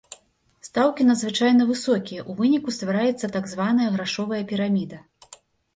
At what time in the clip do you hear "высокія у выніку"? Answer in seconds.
1.73-2.75